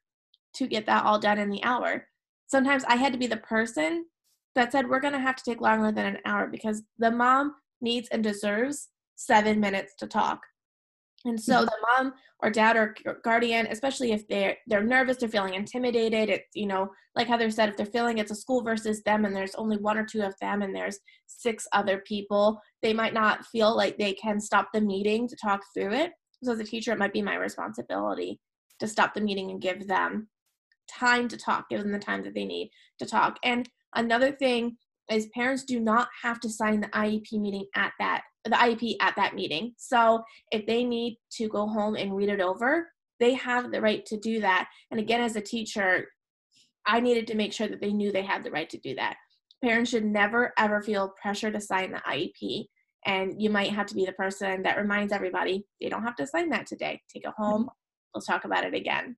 to 0.55 0.67
get 0.67 0.85
that 0.85 1.05
all 1.05 1.19
done 1.19 1.39
in 1.39 1.49
the 1.49 1.63
hour. 1.63 2.07
Sometimes 2.47 2.83
I 2.85 2.95
had 2.95 3.13
to 3.13 3.19
be 3.19 3.27
the 3.27 3.37
person 3.37 4.05
that 4.55 4.71
said, 4.71 4.89
we're 4.89 4.99
going 4.99 5.13
to 5.13 5.19
have 5.19 5.35
to 5.37 5.43
take 5.43 5.61
longer 5.61 5.91
than 5.91 6.05
an 6.05 6.17
hour 6.25 6.47
because 6.47 6.83
the 6.97 7.11
mom 7.11 7.55
needs 7.79 8.09
and 8.11 8.23
deserves 8.23 8.89
seven 9.15 9.59
minutes 9.59 9.93
to 9.99 10.07
talk. 10.07 10.41
And 11.23 11.39
so 11.39 11.63
the 11.65 11.77
mom 11.97 12.13
or 12.41 12.49
dad 12.49 12.75
or 12.75 12.95
guardian, 13.23 13.67
especially 13.67 14.11
if 14.11 14.27
they're 14.27 14.57
they're 14.65 14.83
nervous, 14.83 15.17
they're 15.17 15.29
feeling 15.29 15.53
intimidated. 15.53 16.29
It's 16.29 16.47
you 16.55 16.65
know, 16.65 16.89
like 17.15 17.27
Heather 17.27 17.51
said, 17.51 17.69
if 17.69 17.77
they're 17.77 17.85
feeling 17.85 18.17
it's 18.17 18.31
a 18.31 18.35
school 18.35 18.63
versus 18.63 19.03
them, 19.03 19.25
and 19.25 19.35
there's 19.35 19.53
only 19.53 19.77
one 19.77 19.99
or 19.99 20.05
two 20.05 20.23
of 20.23 20.33
them, 20.41 20.63
and 20.63 20.75
there's 20.75 20.97
six 21.27 21.67
other 21.73 21.99
people, 22.07 22.59
they 22.81 22.91
might 22.91 23.13
not 23.13 23.45
feel 23.45 23.75
like 23.77 23.99
they 23.99 24.13
can 24.13 24.39
stop 24.39 24.69
the 24.73 24.81
meeting 24.81 25.27
to 25.27 25.35
talk 25.35 25.61
through 25.75 25.93
it. 25.93 26.11
So 26.43 26.53
as 26.53 26.59
a 26.59 26.63
teacher, 26.63 26.91
it 26.91 26.97
might 26.97 27.13
be 27.13 27.21
my 27.21 27.35
responsibility 27.35 28.39
to 28.81 28.87
stop 28.87 29.13
the 29.13 29.21
meeting 29.21 29.49
and 29.49 29.61
give 29.61 29.87
them 29.87 30.27
time 30.89 31.29
to 31.29 31.37
talk, 31.37 31.69
give 31.69 31.81
them 31.81 31.93
the 31.93 31.99
time 31.99 32.23
that 32.23 32.35
they 32.35 32.45
need 32.45 32.69
to 32.99 33.05
talk. 33.05 33.37
And 33.43 33.67
another 33.95 34.33
thing 34.33 34.75
is 35.09 35.29
parents 35.33 35.63
do 35.63 35.79
not 35.79 36.09
have 36.21 36.39
to 36.41 36.49
sign 36.49 36.81
the 36.81 36.87
IEP 36.87 37.33
meeting 37.33 37.65
at 37.75 37.93
that 37.99 38.23
the 38.43 38.51
IEP 38.51 38.95
at 38.99 39.15
that 39.15 39.35
meeting. 39.35 39.73
So 39.77 40.23
if 40.51 40.65
they 40.65 40.83
need 40.83 41.17
to 41.33 41.47
go 41.47 41.67
home 41.67 41.95
and 41.95 42.15
read 42.15 42.29
it 42.29 42.41
over, 42.41 42.89
they 43.19 43.33
have 43.35 43.71
the 43.71 43.81
right 43.81 44.05
to 44.07 44.17
do 44.17 44.41
that. 44.41 44.67
And 44.89 44.99
again, 44.99 45.21
as 45.21 45.35
a 45.35 45.41
teacher, 45.41 46.07
I 46.85 46.99
needed 46.99 47.27
to 47.27 47.35
make 47.35 47.53
sure 47.53 47.67
that 47.67 47.81
they 47.81 47.93
knew 47.93 48.11
they 48.11 48.23
had 48.23 48.43
the 48.43 48.51
right 48.51 48.69
to 48.71 48.79
do 48.79 48.95
that. 48.95 49.15
Parents 49.63 49.91
should 49.91 50.05
never 50.05 50.53
ever 50.57 50.81
feel 50.81 51.13
pressure 51.21 51.51
to 51.51 51.61
sign 51.61 51.91
the 51.91 51.99
IEP. 51.99 52.65
And 53.05 53.39
you 53.41 53.49
might 53.49 53.71
have 53.71 53.87
to 53.87 53.95
be 53.95 54.05
the 54.05 54.13
person 54.13 54.63
that 54.63 54.77
reminds 54.77 55.13
everybody 55.13 55.65
they 55.79 55.89
don't 55.89 56.03
have 56.03 56.15
to 56.15 56.27
sign 56.27 56.49
that 56.49 56.67
today. 56.67 57.01
Take 57.13 57.25
it 57.25 57.33
home, 57.37 57.69
let's 58.13 58.27
talk 58.27 58.45
about 58.45 58.65
it 58.65 58.73
again. 58.73 59.15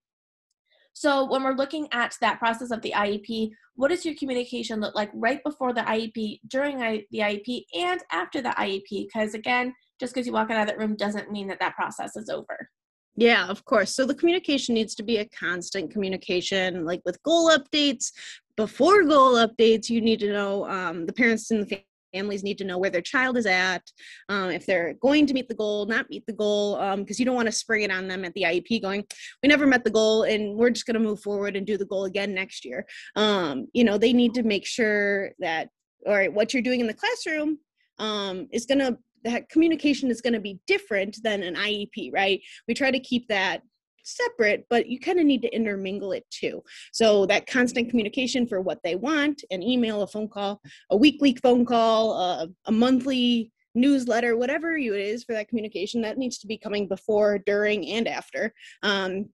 So 0.94 1.26
when 1.26 1.44
we're 1.44 1.56
looking 1.56 1.88
at 1.92 2.16
that 2.22 2.40
process 2.40 2.72
of 2.72 2.82
the 2.82 2.94
IEP, 2.96 3.52
what 3.76 3.88
does 3.88 4.06
your 4.06 4.16
communication 4.16 4.80
look 4.80 4.94
like 4.94 5.10
right 5.14 5.44
before 5.44 5.74
the 5.74 5.82
IEP, 5.82 6.42
during 6.48 6.78
the 7.12 7.20
IEP, 7.20 7.64
and 7.76 8.00
after 8.12 8.42
the 8.42 8.50
IEP? 8.50 9.08
Because 9.08 9.34
again, 9.34 9.74
just 10.00 10.14
because 10.14 10.28
you 10.28 10.34
walk 10.34 10.52
out 10.52 10.62
of 10.62 10.68
that 10.68 10.78
room 10.78 10.96
doesn't 10.96 11.32
mean 11.32 11.48
that 11.48 11.60
that 11.60 11.76
process 11.76 12.16
is 12.16 12.30
over. 12.30 12.70
Yeah, 13.16 13.48
of 13.48 13.66
course. 13.66 13.96
So 13.96 14.06
the 14.06 14.16
communication 14.16 14.76
needs 14.76 14.96
to 14.96 15.04
be 15.04 15.18
a 15.18 15.26
constant 15.26 15.92
communication, 15.92 16.86
like 16.86 17.02
with 17.06 17.22
goal 17.24 17.50
updates. 17.50 18.12
Before 18.56 19.04
goal 19.04 19.34
updates, 19.34 19.90
you 19.90 20.02
need 20.02 20.20
to 20.20 20.32
know 20.32 20.68
um, 20.70 21.06
the 21.06 21.14
parents 21.14 21.50
and 21.52 21.68
the 21.68 21.84
families 22.14 22.44
need 22.44 22.58
to 22.60 22.64
know 22.64 22.78
where 22.78 22.90
their 22.90 23.02
child 23.02 23.38
is 23.38 23.46
at, 23.46 23.82
um, 24.30 24.52
if 24.52 24.66
they're 24.66 24.94
going 25.02 25.26
to 25.28 25.34
meet 25.34 25.48
the 25.48 25.56
goal, 25.56 25.86
not 25.86 26.10
meet 26.10 26.26
the 26.26 26.34
goal, 26.34 26.76
because 26.98 27.20
um, 27.20 27.20
you 27.20 27.26
don't 27.26 27.36
want 27.36 27.48
to 27.48 27.52
spring 27.52 27.82
it 27.82 27.92
on 27.92 28.08
them 28.08 28.24
at 28.24 28.34
the 28.34 28.44
IEP 28.44 28.82
going, 28.82 29.04
we 29.42 29.50
never 29.50 29.66
met 29.66 29.84
the 29.84 29.90
goal 29.90 30.24
and 30.24 30.56
we're 30.56 30.70
just 30.70 30.86
going 30.86 30.96
to 30.96 31.00
move 31.00 31.20
forward 31.22 31.56
and 31.56 31.68
do 31.68 31.78
the 31.78 31.86
goal 31.86 32.06
again 32.06 32.34
next 32.34 32.66
year. 32.66 32.86
Um, 33.16 33.68
you 33.74 33.84
know, 33.84 33.98
they 33.98 34.14
need 34.14 34.34
to 34.36 34.44
make 34.44 34.66
sure 34.66 35.32
that, 35.40 35.70
all 36.06 36.14
right, 36.14 36.34
what 36.34 36.54
you're 36.54 36.64
doing 36.64 36.80
in 36.80 36.88
the 36.88 36.94
classroom 36.94 37.60
um, 38.00 38.48
is 38.52 38.66
going 38.66 38.80
to 38.80 38.98
that 39.24 39.50
communication 39.50 40.12
is 40.12 40.20
going 40.20 40.34
to 40.34 40.40
be 40.40 40.60
different 40.68 41.18
than 41.24 41.44
an 41.44 41.56
IEP, 41.56 42.12
right? 42.14 42.42
We 42.68 42.74
try 42.74 42.92
to 42.92 43.00
keep 43.00 43.30
that 43.30 43.62
separate, 44.04 44.66
but 44.70 44.88
you 44.88 45.00
kind 45.00 45.20
of 45.20 45.26
need 45.26 45.42
to 45.42 45.56
intermingle 45.56 46.12
it 46.12 46.26
too. 46.30 46.64
So 46.92 47.26
that 47.28 47.48
constant 47.48 47.90
communication 47.90 48.48
for 48.48 48.62
what 48.62 48.80
they 48.84 48.96
want 48.96 49.44
an 49.52 49.64
email, 49.64 50.02
a 50.02 50.08
phone 50.08 50.28
call, 50.28 50.62
a 50.90 50.98
weekly 50.98 51.36
phone 51.42 51.66
call, 51.66 52.14
uh, 52.14 52.48
a 52.66 52.72
monthly 52.72 53.52
newsletter, 53.76 54.38
whatever 54.38 54.78
it 54.78 54.86
is 54.86 55.24
for 55.24 55.34
that 55.34 55.48
communication, 55.48 56.02
that 56.02 56.18
needs 56.18 56.38
to 56.40 56.48
be 56.48 56.58
coming 56.58 56.88
before, 56.88 57.40
during, 57.40 57.88
and 57.88 58.08
after. 58.08 58.54
Um, 58.84 59.30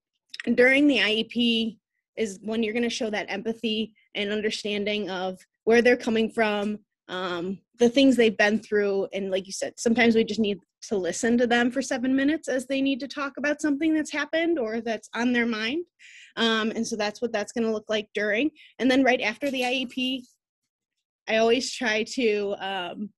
during 0.55 0.87
the 0.87 0.97
IEP 0.97 1.77
is 2.15 2.39
when 2.41 2.63
you're 2.63 2.73
going 2.73 2.83
to 2.83 2.89
show 2.89 3.09
that 3.09 3.29
empathy 3.29 3.93
and 4.15 4.31
understanding 4.31 5.09
of 5.09 5.39
where 5.65 5.81
they're 5.81 5.97
coming 5.97 6.29
from, 6.31 6.79
um, 7.09 7.59
the 7.79 7.89
things 7.89 8.15
they've 8.15 8.37
been 8.37 8.59
through 8.59 9.07
and 9.13 9.31
like 9.31 9.47
you 9.47 9.53
said 9.53 9.73
sometimes 9.77 10.15
we 10.15 10.23
just 10.23 10.39
need 10.39 10.59
to 10.87 10.97
listen 10.97 11.37
to 11.37 11.47
them 11.47 11.71
for 11.71 11.81
seven 11.81 12.15
minutes 12.15 12.47
as 12.47 12.65
they 12.65 12.81
need 12.81 12.99
to 12.99 13.07
talk 13.07 13.33
about 13.37 13.61
something 13.61 13.93
that's 13.93 14.11
happened 14.11 14.57
or 14.57 14.81
that's 14.81 15.09
on 15.13 15.33
their 15.33 15.45
mind. 15.45 15.85
Um, 16.35 16.71
and 16.71 16.85
so 16.85 16.95
that's 16.95 17.21
what 17.21 17.31
that's 17.31 17.51
going 17.51 17.65
to 17.65 17.73
look 17.73 17.89
like 17.89 18.07
during. 18.13 18.51
And 18.79 18.89
then 18.89 19.03
right 19.03 19.21
after 19.21 19.51
the 19.51 19.61
iep 19.61 20.23
i 21.27 21.37
always 21.37 21.71
try 21.71 22.03
to 22.03 22.55
um, 22.59 23.09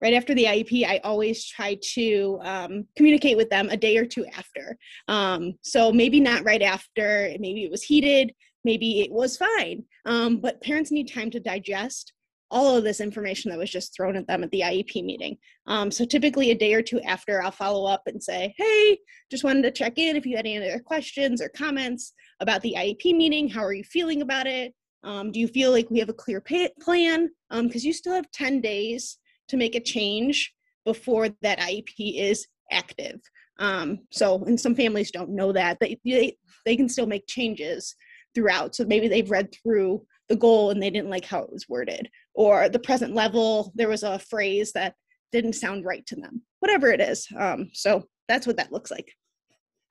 right 0.00 0.14
after 0.14 0.34
the 0.34 0.44
iep 0.44 0.86
i 0.86 1.00
always 1.02 1.44
try 1.44 1.76
to 1.94 2.38
um, 2.42 2.86
communicate 2.96 3.36
with 3.36 3.50
them 3.50 3.68
a 3.70 3.76
day 3.76 3.96
or 3.96 4.06
two 4.06 4.26
after. 4.26 4.76
Um, 5.08 5.54
so 5.62 5.92
maybe 5.92 6.20
not 6.20 6.44
right 6.44 6.62
after 6.62 7.34
maybe 7.40 7.64
it 7.64 7.70
was 7.70 7.82
heated 7.82 8.32
maybe 8.64 9.00
it 9.00 9.10
was 9.10 9.36
fine. 9.36 9.84
Um, 10.04 10.40
but 10.40 10.60
parents 10.60 10.90
need 10.90 11.12
time 11.12 11.30
to 11.30 11.40
digest 11.40 12.12
all 12.50 12.76
of 12.76 12.84
this 12.84 13.00
information 13.00 13.50
that 13.50 13.58
was 13.58 13.70
just 13.70 13.94
thrown 13.94 14.16
at 14.16 14.26
them 14.26 14.42
at 14.42 14.50
the 14.50 14.60
IEP 14.60 15.04
meeting. 15.04 15.36
Um, 15.66 15.90
so 15.90 16.04
typically 16.04 16.50
a 16.50 16.54
day 16.54 16.74
or 16.74 16.82
two 16.82 17.00
after, 17.02 17.42
I'll 17.42 17.50
follow 17.50 17.86
up 17.86 18.02
and 18.06 18.22
say, 18.22 18.54
hey, 18.56 18.98
just 19.30 19.44
wanted 19.44 19.62
to 19.62 19.70
check 19.70 19.98
in 19.98 20.16
if 20.16 20.24
you 20.24 20.36
had 20.36 20.46
any 20.46 20.56
other 20.56 20.80
questions 20.80 21.42
or 21.42 21.48
comments 21.50 22.14
about 22.40 22.62
the 22.62 22.74
IEP 22.76 23.16
meeting. 23.16 23.48
How 23.48 23.62
are 23.62 23.74
you 23.74 23.84
feeling 23.84 24.22
about 24.22 24.46
it? 24.46 24.74
Um, 25.04 25.30
do 25.30 25.40
you 25.40 25.48
feel 25.48 25.70
like 25.70 25.90
we 25.90 25.98
have 25.98 26.08
a 26.08 26.14
clear 26.14 26.40
pay- 26.40 26.72
plan? 26.80 27.30
Because 27.50 27.84
um, 27.84 27.86
you 27.86 27.92
still 27.92 28.14
have 28.14 28.30
10 28.32 28.60
days 28.60 29.18
to 29.48 29.56
make 29.56 29.74
a 29.74 29.80
change 29.80 30.52
before 30.84 31.28
that 31.42 31.60
IEP 31.60 32.18
is 32.18 32.46
active. 32.70 33.20
Um, 33.58 34.00
so, 34.10 34.42
and 34.44 34.58
some 34.58 34.74
families 34.74 35.10
don't 35.10 35.30
know 35.30 35.52
that. 35.52 35.78
They, 35.80 35.98
they, 36.04 36.36
they 36.64 36.76
can 36.76 36.88
still 36.88 37.06
make 37.06 37.26
changes 37.26 37.94
throughout. 38.34 38.74
So 38.74 38.84
maybe 38.84 39.08
they've 39.08 39.30
read 39.30 39.54
through 39.62 40.02
the 40.28 40.36
goal 40.36 40.70
and 40.70 40.82
they 40.82 40.90
didn't 40.90 41.10
like 41.10 41.24
how 41.24 41.40
it 41.40 41.52
was 41.52 41.68
worded. 41.68 42.08
Or 42.34 42.68
the 42.68 42.78
present 42.78 43.14
level 43.14 43.72
there 43.74 43.88
was 43.88 44.02
a 44.02 44.18
phrase 44.18 44.72
that 44.72 44.94
didn't 45.32 45.54
sound 45.54 45.84
right 45.84 46.04
to 46.06 46.16
them. 46.16 46.42
Whatever 46.60 46.88
it 46.88 47.00
is 47.00 47.26
um, 47.36 47.70
so 47.72 48.04
that's 48.28 48.46
what 48.46 48.56
that 48.56 48.72
looks 48.72 48.90
like. 48.90 49.12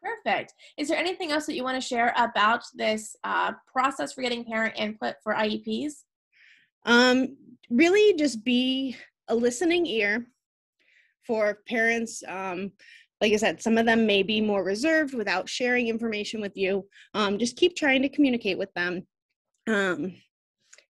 Perfect. 0.04 0.54
Is 0.78 0.88
there 0.88 0.98
anything 0.98 1.32
else 1.32 1.46
that 1.48 1.56
you 1.56 1.64
want 1.64 1.82
to 1.82 1.88
share 1.88 2.14
about 2.18 2.64
this 2.76 3.16
uh, 3.24 3.54
process 3.72 4.14
for 4.14 4.22
getting 4.22 4.46
parent 4.46 4.76
input 4.78 5.16
for 5.24 5.34
ieps 5.34 6.04
um, 6.86 7.36
really 7.70 8.16
just 8.18 8.44
be 8.44 8.96
a 9.28 9.36
listening 9.36 9.86
ear 9.86 10.26
for 11.26 11.60
parents 11.68 12.24
um, 12.28 12.72
like 13.20 13.34
I 13.34 13.38
said, 13.38 13.62
some 13.62 13.78
of 13.78 13.86
them 13.86 14.06
may 14.06 14.22
be 14.22 14.42
more 14.42 14.64
reserved 14.64 15.14
without 15.14 15.50
sharing 15.50 15.88
information 15.88 16.40
with 16.40 16.56
you. 16.56 16.88
Um, 17.16 17.40
just 17.40 17.58
keep 17.58 17.76
trying 17.76 18.04
to 18.04 18.10
communicate 18.10 18.60
with 18.60 18.72
them. 18.76 19.08
Um, 19.68 20.14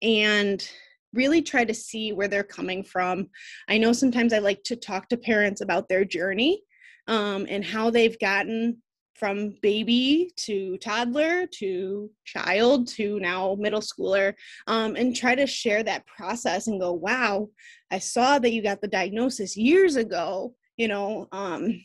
and 0.03 0.69
really 1.13 1.43
try 1.43 1.65
to 1.65 1.75
see 1.75 2.13
where 2.13 2.29
they're 2.29 2.43
coming 2.43 2.85
from. 2.85 3.29
I 3.69 3.79
know 3.79 3.93
sometimes 3.93 4.33
I 4.33 4.39
like 4.39 4.63
to 4.65 4.77
talk 4.77 5.09
to 5.09 5.17
parents 5.17 5.61
about 5.61 5.89
their 5.89 6.05
journey 6.05 6.63
um, 7.09 7.47
and 7.49 7.65
how 7.65 7.91
they've 7.91 8.19
gotten 8.19 8.81
from 9.21 9.55
baby 9.61 10.33
to 10.35 10.79
toddler 10.79 11.47
to 11.47 12.11
child 12.25 12.89
to 12.89 13.21
now 13.21 13.55
middle 13.59 13.83
schooler 13.83 14.33
um, 14.67 14.97
and 14.97 15.15
try 15.15 15.35
to 15.35 15.47
share 15.47 15.83
that 15.83 16.07
process 16.07 16.69
and 16.69 16.81
go 16.81 16.91
wow 16.91 17.47
i 17.91 17.99
saw 17.99 18.39
that 18.39 18.53
you 18.53 18.63
got 18.63 18.81
the 18.81 18.89
diagnosis 18.89 19.59
years 19.59 19.97
ago 19.97 20.55
you 20.79 20.89
know 20.89 21.29
um, 21.33 21.85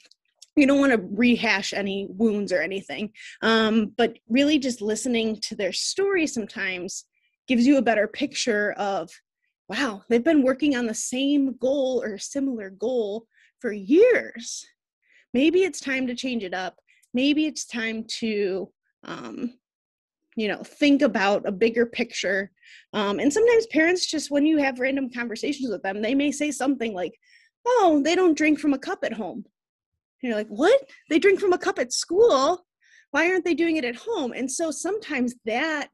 you 0.55 0.65
don't 0.65 0.79
want 0.79 0.93
to 0.93 1.10
rehash 1.12 1.74
any 1.74 2.07
wounds 2.12 2.53
or 2.53 2.62
anything 2.62 3.12
um, 3.41 3.91
but 3.98 4.17
really 4.29 4.57
just 4.57 4.81
listening 4.81 5.38
to 5.41 5.55
their 5.55 5.74
story 5.74 6.25
sometimes 6.25 7.03
gives 7.48 7.66
you 7.66 7.78
a 7.78 7.82
better 7.82 8.08
picture 8.08 8.74
of 8.74 9.10
wow 9.70 10.04
they've 10.10 10.24
been 10.24 10.44
working 10.44 10.75
on 10.75 10.86
the 10.86 10.94
same 10.94 11.56
goal 11.58 12.02
or 12.04 12.18
similar 12.18 12.70
goal 12.70 13.28
for 13.60 13.72
years. 13.72 14.66
Maybe 15.34 15.64
it's 15.64 15.80
time 15.80 16.08
to 16.08 16.16
change 16.16 16.44
it 16.44 16.54
up. 16.54 16.78
Maybe 17.14 17.46
it's 17.46 17.66
time 17.66 18.06
to 18.20 18.70
um, 19.04 19.54
you 20.36 20.48
know 20.48 20.62
think 20.64 21.02
about 21.02 21.48
a 21.48 21.52
bigger 21.52 21.86
picture. 21.86 22.52
Um, 22.94 23.20
and 23.20 23.32
sometimes 23.32 23.68
parents 23.68 24.06
just 24.06 24.32
when 24.32 24.46
you 24.46 24.58
have 24.58 24.80
random 24.80 25.10
conversations 25.10 25.70
with 25.70 25.82
them 25.82 26.02
they 26.02 26.16
may 26.16 26.32
say 26.32 26.52
something 26.52 26.94
like 26.94 27.14
oh 27.66 28.02
they 28.04 28.16
don't 28.16 28.38
drink 28.38 28.60
from 28.60 28.74
a 28.74 28.80
cup 28.80 29.00
at 29.04 29.14
home. 29.14 29.46
And 30.22 30.30
you're 30.30 30.36
like 30.36 30.48
what? 30.48 30.80
They 31.10 31.20
drink 31.20 31.40
from 31.40 31.54
a 31.54 31.58
cup 31.58 31.80
at 31.80 31.94
school? 31.94 32.66
Why 33.12 33.30
aren't 33.30 33.46
they 33.46 33.54
doing 33.54 33.78
it 33.78 33.86
at 33.86 33.96
home? 33.96 34.34
And 34.34 34.52
so 34.52 34.72
sometimes 34.72 35.36
that 35.46 35.90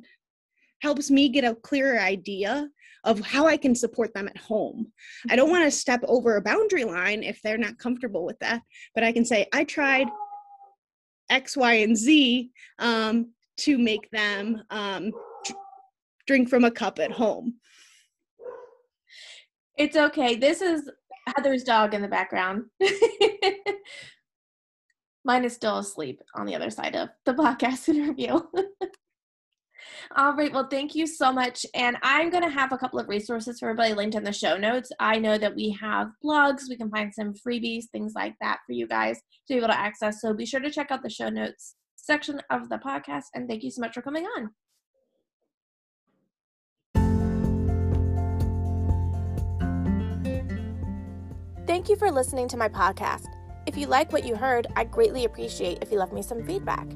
helps 0.81 1.11
me 1.11 1.29
get 1.29 1.43
a 1.43 1.55
clearer 1.55 1.99
idea 1.99 2.67
of 3.03 3.19
how 3.21 3.47
I 3.47 3.57
can 3.57 3.73
support 3.73 4.13
them 4.13 4.27
at 4.27 4.37
home. 4.37 4.91
I 5.29 5.35
don't 5.35 5.49
want 5.49 5.65
to 5.65 5.71
step 5.71 6.01
over 6.07 6.35
a 6.35 6.41
boundary 6.41 6.83
line 6.83 7.23
if 7.23 7.41
they're 7.41 7.57
not 7.57 7.77
comfortable 7.77 8.25
with 8.25 8.37
that, 8.39 8.61
but 8.93 9.03
I 9.03 9.11
can 9.11 9.25
say, 9.25 9.47
I 9.53 9.63
tried 9.63 10.07
X, 11.29 11.57
Y, 11.57 11.73
and 11.73 11.97
Z 11.97 12.51
um, 12.79 13.31
to 13.57 13.77
make 13.77 14.09
them 14.11 14.63
um, 14.69 15.11
drink 16.27 16.49
from 16.49 16.63
a 16.63 16.71
cup 16.71 16.99
at 16.99 17.11
home. 17.11 17.55
It's 19.77 19.97
okay. 19.97 20.35
This 20.35 20.61
is 20.61 20.89
Heather's 21.35 21.63
dog 21.63 21.93
in 21.93 22.01
the 22.01 22.07
background. 22.07 22.65
Mine 25.23 25.45
is 25.45 25.53
still 25.53 25.77
asleep 25.77 26.21
on 26.35 26.45
the 26.45 26.55
other 26.55 26.69
side 26.69 26.95
of 26.95 27.09
the 27.25 27.33
podcast 27.35 27.89
interview. 27.89 28.39
All 30.15 30.33
right. 30.33 30.51
Well, 30.51 30.67
thank 30.69 30.95
you 30.95 31.07
so 31.07 31.31
much. 31.31 31.65
And 31.73 31.97
I'm 32.03 32.29
going 32.29 32.43
to 32.43 32.49
have 32.49 32.71
a 32.71 32.77
couple 32.77 32.99
of 32.99 33.07
resources 33.07 33.59
for 33.59 33.69
everybody 33.69 33.93
linked 33.93 34.15
in 34.15 34.23
the 34.23 34.33
show 34.33 34.57
notes. 34.57 34.91
I 34.99 35.19
know 35.19 35.37
that 35.37 35.55
we 35.55 35.77
have 35.81 36.11
blogs, 36.23 36.69
we 36.69 36.77
can 36.77 36.89
find 36.89 37.13
some 37.13 37.33
freebies, 37.33 37.85
things 37.91 38.13
like 38.15 38.35
that 38.41 38.59
for 38.65 38.73
you 38.73 38.87
guys 38.87 39.17
to 39.17 39.53
be 39.53 39.57
able 39.57 39.67
to 39.67 39.79
access. 39.79 40.21
So 40.21 40.33
be 40.33 40.45
sure 40.45 40.59
to 40.59 40.71
check 40.71 40.91
out 40.91 41.03
the 41.03 41.09
show 41.09 41.29
notes 41.29 41.75
section 41.95 42.41
of 42.49 42.69
the 42.69 42.77
podcast. 42.77 43.25
And 43.33 43.47
thank 43.47 43.63
you 43.63 43.71
so 43.71 43.79
much 43.81 43.93
for 43.93 44.01
coming 44.01 44.25
on. 44.25 44.49
Thank 51.67 51.87
you 51.87 51.95
for 51.95 52.11
listening 52.11 52.47
to 52.49 52.57
my 52.57 52.67
podcast. 52.67 53.27
If 53.65 53.77
you 53.77 53.87
like 53.87 54.11
what 54.11 54.25
you 54.25 54.35
heard, 54.35 54.67
I'd 54.75 54.91
greatly 54.91 55.25
appreciate 55.25 55.79
if 55.81 55.91
you 55.91 55.97
left 55.97 56.11
me 56.11 56.21
some 56.21 56.43
feedback. 56.45 56.87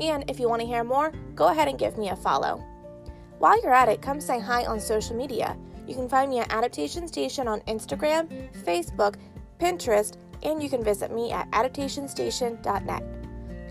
And 0.00 0.28
if 0.28 0.38
you 0.38 0.48
want 0.48 0.60
to 0.60 0.66
hear 0.66 0.84
more, 0.84 1.12
go 1.34 1.48
ahead 1.48 1.68
and 1.68 1.78
give 1.78 1.98
me 1.98 2.08
a 2.10 2.16
follow. 2.16 2.64
While 3.38 3.60
you're 3.62 3.74
at 3.74 3.88
it, 3.88 4.02
come 4.02 4.20
say 4.20 4.40
hi 4.40 4.64
on 4.64 4.80
social 4.80 5.16
media. 5.16 5.56
You 5.86 5.94
can 5.94 6.08
find 6.08 6.30
me 6.30 6.40
at 6.40 6.52
Adaptation 6.52 7.08
Station 7.08 7.48
on 7.48 7.60
Instagram, 7.62 8.28
Facebook, 8.64 9.14
Pinterest, 9.58 10.16
and 10.42 10.62
you 10.62 10.68
can 10.68 10.84
visit 10.84 11.12
me 11.12 11.32
at 11.32 11.50
adaptationstation.net. 11.52 13.02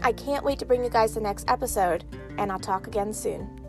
I 0.01 0.11
can't 0.13 0.43
wait 0.43 0.59
to 0.59 0.65
bring 0.65 0.83
you 0.83 0.89
guys 0.89 1.13
the 1.13 1.21
next 1.21 1.49
episode, 1.49 2.05
and 2.37 2.51
I'll 2.51 2.59
talk 2.59 2.87
again 2.87 3.13
soon. 3.13 3.66